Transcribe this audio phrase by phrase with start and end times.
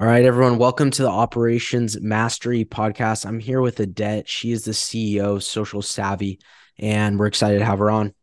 [0.00, 3.26] All right, everyone, welcome to the Operations Mastery podcast.
[3.26, 4.26] I'm here with Odette.
[4.26, 6.40] She is the CEO of Social Savvy,
[6.78, 8.14] and we're excited to have her on.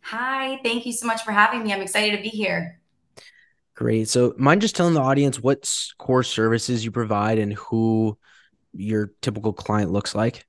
[0.00, 1.74] Hi, thank you so much for having me.
[1.74, 2.80] I'm excited to be here.
[3.74, 4.08] Great.
[4.08, 8.16] So, mind just telling the audience what core services you provide and who
[8.72, 10.46] your typical client looks like?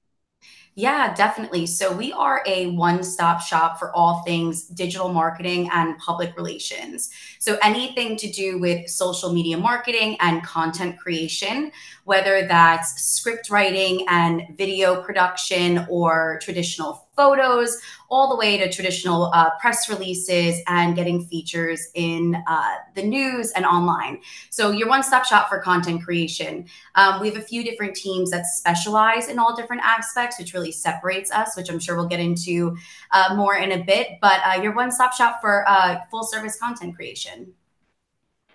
[0.77, 1.67] Yeah, definitely.
[1.67, 7.11] So we are a one stop shop for all things digital marketing and public relations.
[7.39, 11.71] So anything to do with social media marketing and content creation,
[12.03, 17.79] whether that's script writing and video production or traditional photos,
[18.09, 23.51] all the way to traditional uh, press releases and getting features in uh, the news
[23.51, 24.19] and online.
[24.49, 26.65] So, your one stop shop for content creation.
[26.95, 30.71] Um, we have a few different teams that specialize in all different aspects, which really
[30.71, 32.77] separates us, which I'm sure we'll get into
[33.11, 34.19] uh, more in a bit.
[34.21, 37.53] But uh, your one stop shop for uh, full service content creation.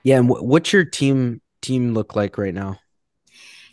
[0.02, 2.78] Yeah, and what's your team team look like right now?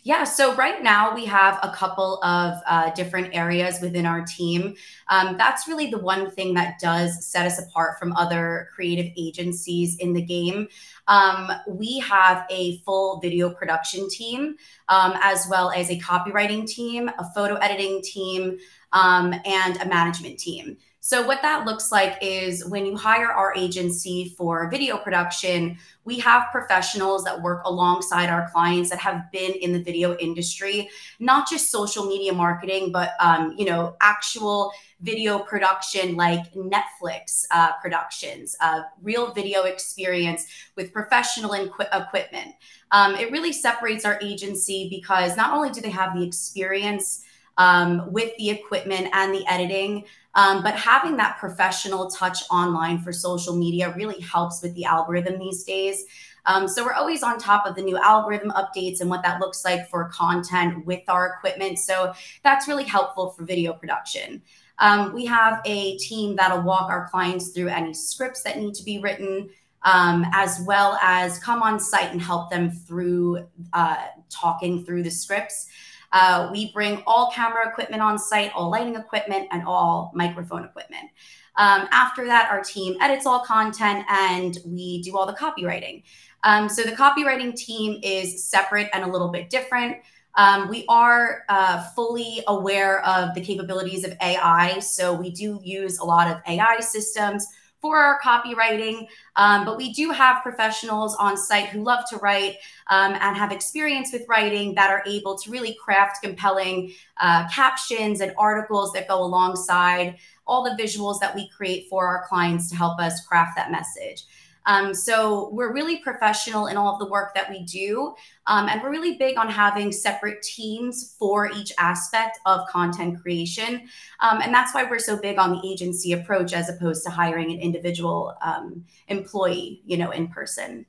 [0.08, 4.74] Yeah, so right now we have a couple of uh, different areas within our team.
[5.08, 9.98] Um, that's really the one thing that does set us apart from other creative agencies
[9.98, 10.68] in the game.
[11.08, 14.56] Um, we have a full video production team,
[14.88, 18.56] um, as well as a copywriting team, a photo editing team,
[18.94, 20.78] um, and a management team.
[21.00, 26.18] So, what that looks like is when you hire our agency for video production, we
[26.18, 30.90] have professionals that work alongside our clients that have been in the video industry,
[31.20, 37.72] not just social media marketing, but um, you know, actual video production like Netflix uh,
[37.80, 42.54] productions, uh, real video experience with professional equipment.
[42.90, 47.24] Um, it really separates our agency because not only do they have the experience
[47.58, 50.04] um, with the equipment and the editing.
[50.38, 55.36] Um, but having that professional touch online for social media really helps with the algorithm
[55.40, 56.04] these days.
[56.46, 59.64] Um, so we're always on top of the new algorithm updates and what that looks
[59.64, 61.80] like for content with our equipment.
[61.80, 62.12] So
[62.44, 64.40] that's really helpful for video production.
[64.78, 68.84] Um, we have a team that'll walk our clients through any scripts that need to
[68.84, 69.50] be written,
[69.82, 75.10] um, as well as come on site and help them through uh, talking through the
[75.10, 75.66] scripts.
[76.12, 81.10] Uh, we bring all camera equipment on site, all lighting equipment, and all microphone equipment.
[81.56, 86.04] Um, after that, our team edits all content and we do all the copywriting.
[86.44, 89.96] Um, so the copywriting team is separate and a little bit different.
[90.36, 94.78] Um, we are uh, fully aware of the capabilities of AI.
[94.78, 97.44] So we do use a lot of AI systems
[97.80, 99.06] for our copywriting.
[99.36, 102.56] Um, but we do have professionals on site who love to write
[102.88, 108.20] um, and have experience with writing that are able to really craft compelling uh, captions
[108.20, 112.76] and articles that go alongside all the visuals that we create for our clients to
[112.76, 114.24] help us craft that message.
[114.66, 118.14] Um, so we're really professional in all of the work that we do.
[118.46, 123.88] Um, and we're really big on having separate teams for each aspect of content creation.
[124.20, 127.50] Um, and that's why we're so big on the agency approach as opposed to hiring
[127.50, 130.86] an individual um, employee, you know, in person.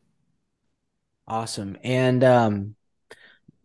[1.28, 1.78] Awesome.
[1.84, 2.76] And, um,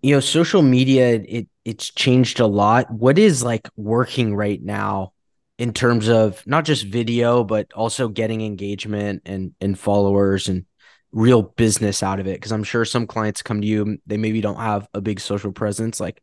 [0.02, 2.90] you know, social media, it, it's changed a lot.
[2.90, 5.13] What is like working right now
[5.58, 10.64] in terms of not just video but also getting engagement and and followers and
[11.12, 12.34] real business out of it.
[12.34, 15.52] Because i'm sure some clients come to you they maybe don't have a big social
[15.52, 16.00] presence.
[16.00, 16.22] Like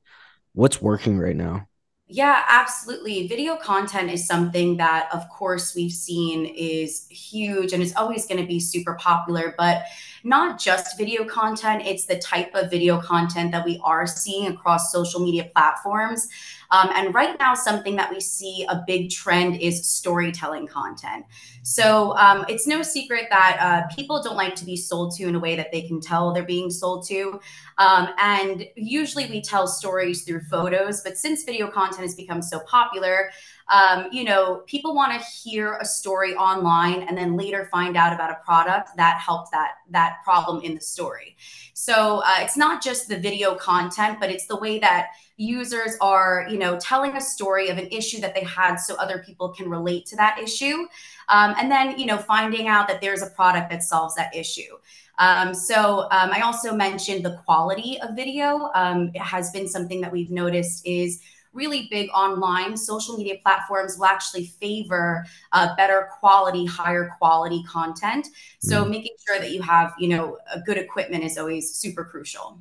[0.53, 1.67] what's working right now?
[2.13, 3.25] Yeah, absolutely.
[3.29, 8.41] Video content is something that, of course, we've seen is huge and it's always going
[8.41, 9.83] to be super popular, but
[10.23, 14.91] not just video content, it's the type of video content that we are seeing across
[14.91, 16.27] social media platforms.
[16.71, 21.25] Um, and right now, something that we see a big trend is storytelling content.
[21.63, 25.35] So um, it's no secret that uh, people don't like to be sold to in
[25.35, 27.39] a way that they can tell they're being sold to.
[27.77, 32.59] Um, and usually we tell stories through photos, but since video content has become so
[32.61, 33.31] popular,
[33.69, 38.13] um, you know, people want to hear a story online and then later find out
[38.13, 41.35] about a product that helped that that problem in the story.
[41.73, 46.45] So uh, it's not just the video content, but it's the way that users are,
[46.49, 49.69] you know, telling a story of an issue that they had, so other people can
[49.69, 50.85] relate to that issue,
[51.29, 54.77] um, and then you know finding out that there's a product that solves that issue.
[55.17, 58.71] Um, so um, I also mentioned the quality of video.
[58.73, 61.21] Um, it has been something that we've noticed is
[61.53, 68.27] really big online social media platforms will actually favor uh, better quality higher quality content.
[68.59, 68.89] So mm.
[68.89, 72.59] making sure that you have you know a good equipment is always super crucial.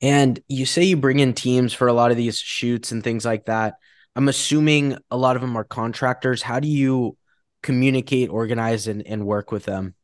[0.00, 3.24] And you say you bring in teams for a lot of these shoots and things
[3.24, 3.76] like that.
[4.16, 6.42] I'm assuming a lot of them are contractors.
[6.42, 7.16] How do you
[7.62, 9.94] communicate organize and, and work with them?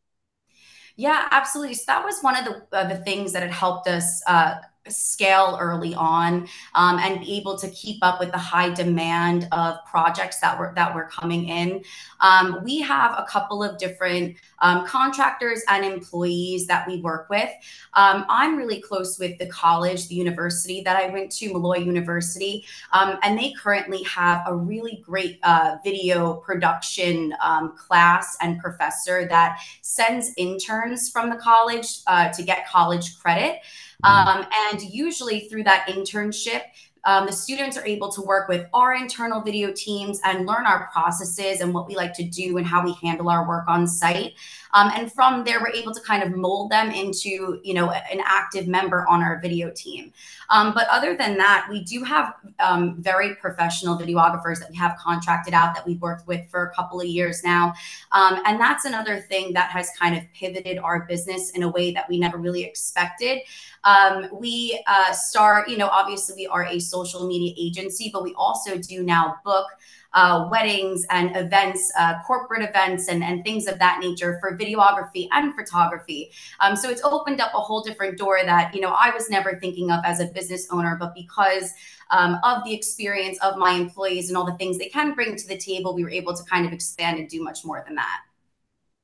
[0.97, 1.75] Yeah, absolutely.
[1.75, 4.57] So that was one of the uh, the things that had helped us uh,
[4.93, 9.77] scale early on um, and be able to keep up with the high demand of
[9.87, 11.83] projects that were that were coming in.
[12.21, 17.51] Um, we have a couple of different um, contractors and employees that we work with.
[17.95, 22.65] Um, I'm really close with the college, the university that I went to, Molloy University,
[22.93, 29.27] um, and they currently have a really great uh, video production um, class and professor
[29.29, 33.61] that sends interns from the college uh, to get college credit.
[34.05, 34.38] Mm-hmm.
[34.41, 36.62] Um, and usually through that internship,
[37.05, 40.88] um, the students are able to work with our internal video teams and learn our
[40.93, 44.35] processes and what we like to do and how we handle our work on site.
[44.73, 48.20] Um, and from there, we're able to kind of mold them into, you know, an
[48.25, 50.12] active member on our video team.
[50.49, 54.96] Um, but other than that, we do have um, very professional videographers that we have
[54.96, 57.75] contracted out that we've worked with for a couple of years now.
[58.12, 61.93] Um, and that's another thing that has kind of pivoted our business in a way
[61.93, 63.41] that we never really expected.
[63.85, 68.35] Um, we uh, start, you know, obviously we are a social media agency, but we
[68.35, 69.67] also do now book
[70.13, 75.29] uh, weddings and events, uh, corporate events, and, and things of that nature for videography
[75.31, 76.33] and photography.
[76.59, 79.59] Um, so it's opened up a whole different door that, you know, I was never
[79.61, 81.73] thinking of as a business owner, but because
[82.11, 85.47] um, of the experience of my employees and all the things they can bring to
[85.47, 88.19] the table, we were able to kind of expand and do much more than that.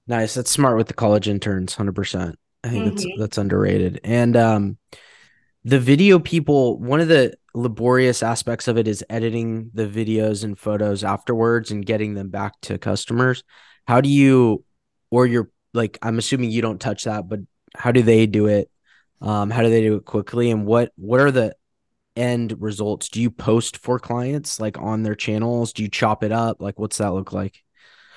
[0.09, 0.35] Nice.
[0.35, 2.35] That's smart with the college interns, 100%.
[2.65, 2.95] I think mm-hmm.
[2.97, 4.01] that's that's underrated.
[4.03, 4.79] And um
[5.67, 10.59] the video people, one of the laborious aspects of it is editing the videos and
[10.59, 13.43] photos afterwards and getting them back to customers.
[13.89, 14.63] How do you
[15.11, 17.41] or you're like I'm assuming you don't touch that, but
[17.75, 18.71] how do they do it?
[19.23, 21.57] Um, how do they do it quickly and what what are the
[22.15, 23.09] end results?
[23.09, 25.73] Do you post for clients like on their channels?
[25.73, 26.61] Do you chop it up?
[26.61, 27.63] Like what's that look like?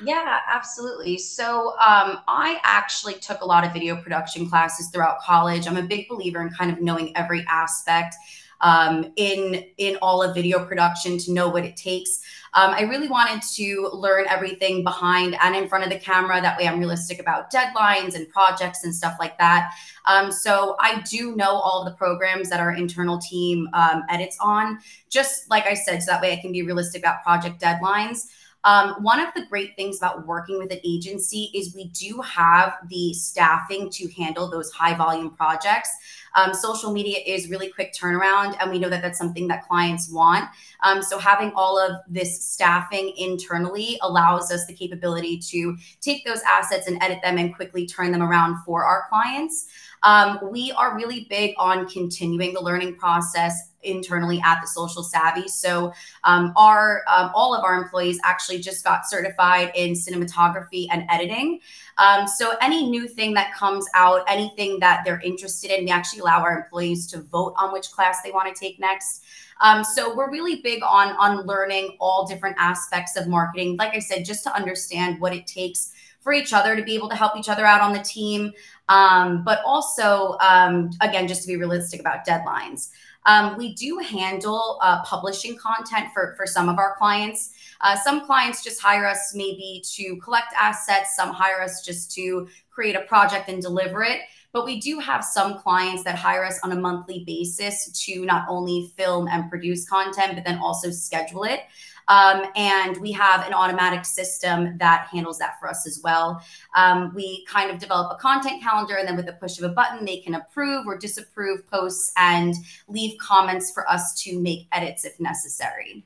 [0.04, 1.18] Yeah, absolutely.
[1.18, 5.68] So um, I actually took a lot of video production classes throughout college.
[5.68, 8.16] I'm a big believer in kind of knowing every aspect
[8.62, 12.20] um, in in all of video production to know what it takes.
[12.54, 16.42] Um, I really wanted to learn everything behind and in front of the camera.
[16.42, 19.72] That way, I'm realistic about deadlines and projects and stuff like that.
[20.06, 24.80] Um, so I do know all the programs that our internal team um, edits on.
[25.10, 28.28] Just like I said, so that way I can be realistic about project deadlines.
[28.70, 32.76] Um, one of the great things about working with an agency is we do have
[32.88, 35.90] the staffing to handle those high volume projects.
[36.36, 40.12] Um, social media is really quick turnaround, and we know that that's something that clients
[40.12, 40.48] want.
[40.84, 46.42] Um, so having all of this staffing internally allows us the capability to take those
[46.48, 49.66] assets and edit them and quickly turn them around for our clients.
[50.04, 55.48] Um, we are really big on continuing the learning process internally at the social savvy.
[55.48, 55.94] So
[56.24, 61.60] um, our um, all of our employees actually just got certified in cinematography and editing.
[61.98, 66.20] Um, so any new thing that comes out anything that they're interested in we actually
[66.20, 69.24] allow our employees to vote on which class they want to take next.
[69.62, 73.76] Um, so we're really big on on learning all different aspects of marketing.
[73.78, 75.92] Like i said just to understand what it takes
[76.22, 78.52] for each other to be able to help each other out on the team.
[78.90, 82.90] Um, but also, um, again, just to be realistic about deadlines.
[83.26, 87.52] Um, we do handle uh, publishing content for, for some of our clients.
[87.82, 92.48] Uh, some clients just hire us maybe to collect assets, some hire us just to
[92.70, 94.22] create a project and deliver it.
[94.52, 98.46] But we do have some clients that hire us on a monthly basis to not
[98.50, 101.62] only film and produce content, but then also schedule it.
[102.10, 106.44] Um, and we have an automatic system that handles that for us as well.
[106.76, 109.70] Um, we kind of develop a content calendar, and then with the push of a
[109.70, 112.56] button, they can approve or disapprove posts and
[112.88, 116.06] leave comments for us to make edits if necessary.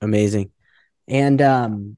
[0.00, 0.50] Amazing.
[1.08, 1.96] And um,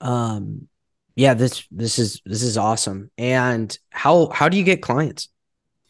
[0.00, 0.68] um,
[1.16, 3.10] yeah, this this is this is awesome.
[3.18, 5.28] And how how do you get clients?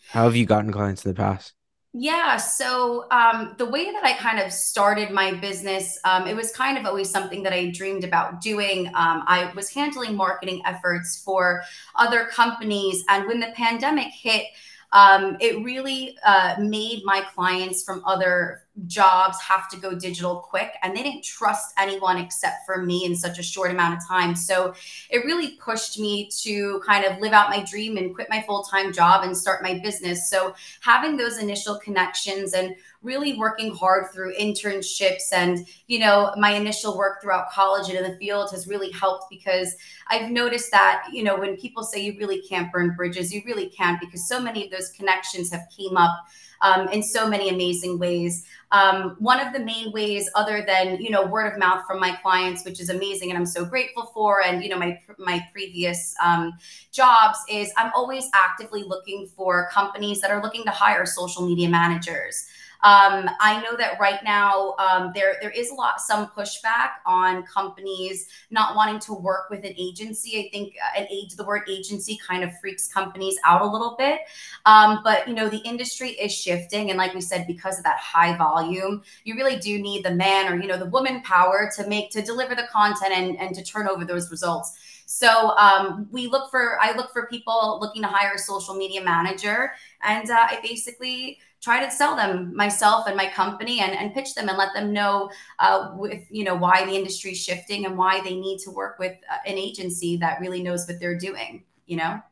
[0.09, 1.55] How have you gotten clients in the past?
[1.93, 2.37] Yeah.
[2.37, 6.79] So um, the way that I kind of started my business, um, it was kind
[6.79, 8.87] of always something that I dreamed about doing.
[8.89, 11.63] Um, I was handling marketing efforts for
[11.97, 13.03] other companies.
[13.09, 14.45] And when the pandemic hit,
[14.93, 20.73] um, it really uh, made my clients from other jobs have to go digital quick
[20.83, 24.35] and they didn't trust anyone except for me in such a short amount of time.
[24.35, 24.75] So
[25.11, 28.93] it really pushed me to kind of live out my dream and quit my full-time
[28.93, 30.31] job and start my business.
[30.31, 36.51] So having those initial connections and really working hard through internships and you know my
[36.53, 39.75] initial work throughout college and in the field has really helped because
[40.09, 43.69] i've noticed that you know when people say you really can't burn bridges you really
[43.71, 46.15] can't because so many of those connections have came up
[46.63, 51.11] um, in so many amazing ways um, one of the main ways, other than you
[51.11, 54.43] know word of mouth from my clients, which is amazing and I'm so grateful for,
[54.43, 56.53] and you know my my previous um,
[56.93, 61.69] jobs, is I'm always actively looking for companies that are looking to hire social media
[61.69, 62.47] managers.
[62.83, 67.43] Um, I know that right now um, there there is a lot some pushback on
[67.43, 70.39] companies not wanting to work with an agency.
[70.39, 73.97] I think uh, an age the word agency kind of freaks companies out a little
[73.99, 74.21] bit.
[74.65, 77.99] Um, but you know the industry is shifting, and like we said, because of that
[77.99, 81.87] high volume, you really do need the man or you know the woman power to
[81.87, 84.73] make to deliver the content and and to turn over those results.
[85.11, 89.03] So um, we look for I look for people looking to hire a social media
[89.03, 94.15] manager, and uh, I basically try to sell them myself and my company and, and
[94.15, 97.87] pitch them and let them know uh, with you know why the industry is shifting
[97.87, 101.19] and why they need to work with uh, an agency that really knows what they're
[101.19, 102.23] doing you know?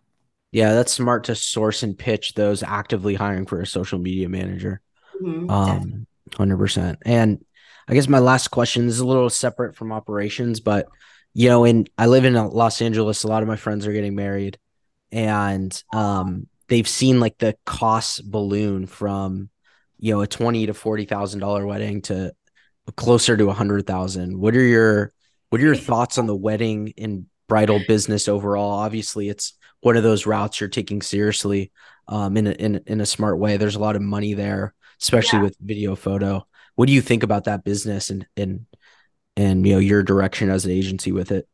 [0.53, 4.81] Yeah that's smart to source and pitch those actively hiring for a social media manager.
[5.21, 7.45] Mm-hmm, um 100% and
[7.89, 10.87] i guess my last question is a little separate from operations but
[11.35, 14.15] you know in i live in los angeles a lot of my friends are getting
[14.15, 14.59] married
[15.11, 19.49] and um they've seen like the costs balloon from
[19.99, 22.33] you know a twenty to forty thousand dollar wedding to
[22.93, 24.39] closer to a hundred thousand.
[24.39, 25.13] What are your
[25.51, 28.71] what are your thoughts on the wedding and bridal business overall?
[28.71, 31.73] Obviously, it's one of those routes you're taking seriously
[32.09, 33.57] um, in a, in in a smart way.
[33.57, 35.45] There's a lot of money there, especially yeah.
[35.45, 36.47] with video photo.
[36.79, 38.65] What do you think about that business and and
[39.37, 41.49] and you know your direction as an agency with it?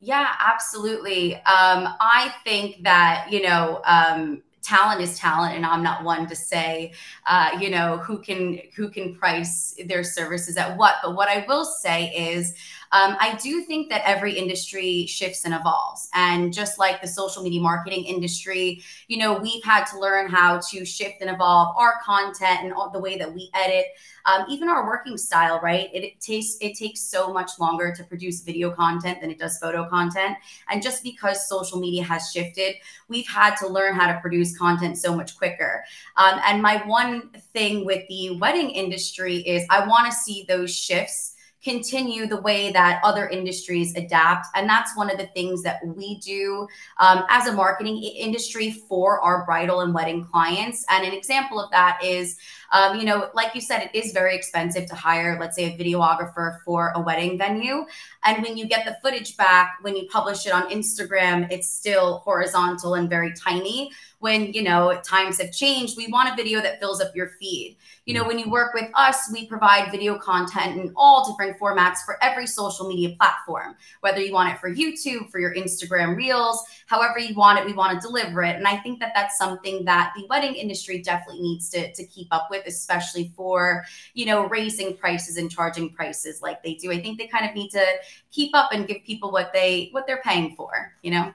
[0.00, 1.36] Yeah, absolutely.
[1.36, 6.34] Um, I think that you know um, talent is talent and i'm not one to
[6.34, 6.92] say
[7.26, 11.44] uh, you know who can who can price their services at what but what i
[11.46, 12.52] will say is
[12.96, 16.08] um, I do think that every industry shifts and evolves.
[16.14, 20.60] And just like the social media marketing industry, you know, we've had to learn how
[20.70, 23.84] to shift and evolve our content and all, the way that we edit,
[24.24, 25.90] um, even our working style, right?
[25.92, 29.58] It, it, takes it takes so much longer to produce video content than it does
[29.58, 30.38] photo content.
[30.70, 32.76] And just because social media has shifted,
[33.08, 35.84] we've had to learn how to produce content so much quicker.
[36.16, 40.74] Um, and my one thing with the wedding industry is I want to see those
[40.74, 41.34] shifts
[41.66, 44.46] continue the way that other industries adapt.
[44.54, 46.68] And that's one of the things that we do
[46.98, 50.84] um, as a marketing industry for our bridal and wedding clients.
[50.88, 52.36] And an example of that is,
[52.70, 55.76] um, you know, like you said, it is very expensive to hire, let's say, a
[55.76, 57.84] videographer for a wedding venue.
[58.22, 62.18] And when you get the footage back, when you publish it on Instagram, it's still
[62.18, 66.80] horizontal and very tiny when you know times have changed we want a video that
[66.80, 67.76] fills up your feed.
[68.06, 71.98] You know when you work with us we provide video content in all different formats
[72.04, 76.62] for every social media platform whether you want it for youtube for your instagram reels
[76.86, 78.56] however you want it we want to deliver it.
[78.56, 82.28] And i think that that's something that the wedding industry definitely needs to, to keep
[82.30, 86.90] up with especially for you know raising prices and charging prices like they do.
[86.90, 87.84] I think they kind of need to
[88.30, 91.34] keep up and give people what they what they're paying for you know?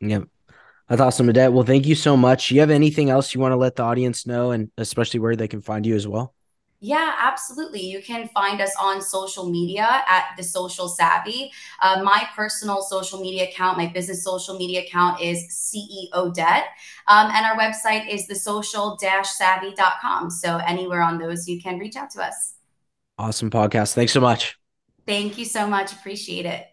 [0.00, 0.28] Yep
[0.90, 1.52] that's awesome, Odette.
[1.52, 2.48] Well, thank you so much.
[2.48, 5.36] Do you have anything else you want to let the audience know, and especially where
[5.36, 6.34] they can find you as well?
[6.80, 7.82] Yeah, absolutely.
[7.82, 11.52] You can find us on social media at the Social Savvy.
[11.80, 16.64] Uh, my personal social media account, my business social media account is CEO Debt.
[17.06, 20.30] Um, and our website is the social savvy.com.
[20.30, 22.54] So anywhere on those, you can reach out to us.
[23.16, 23.92] Awesome podcast.
[23.92, 24.58] Thanks so much.
[25.06, 25.92] Thank you so much.
[25.92, 26.69] Appreciate it.